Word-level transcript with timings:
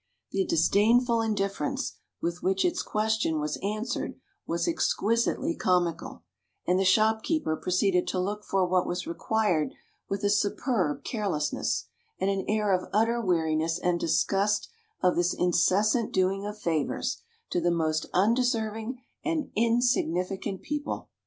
The 0.31 0.43
disdainful 0.45 1.21
indifference 1.21 1.97
with 2.19 2.41
which 2.41 2.65
its 2.65 2.81
question 2.81 3.39
was 3.39 3.59
answered 3.61 4.15
was 4.47 4.67
exquisitely 4.67 5.55
comical; 5.55 6.23
and 6.65 6.79
the 6.79 6.83
shopkeeper 6.85 7.55
proceeded 7.55 8.07
to 8.07 8.19
look 8.19 8.43
for 8.43 8.65
what 8.65 8.87
was 8.87 9.05
required 9.05 9.75
with 10.09 10.23
a 10.23 10.29
superb 10.31 11.03
carelessness, 11.03 11.85
and 12.19 12.31
an 12.31 12.45
air 12.47 12.73
of 12.73 12.89
utter 12.91 13.21
weariness 13.21 13.77
and 13.77 13.99
disgust 13.99 14.69
of 15.03 15.15
this 15.15 15.35
incessant 15.35 16.11
doing 16.11 16.47
of 16.47 16.57
favors 16.57 17.21
to 17.51 17.61
the 17.61 17.69
most 17.69 18.07
undeserving 18.11 19.03
and 19.23 19.51
insignificant 19.55 20.63
people. 20.63 21.09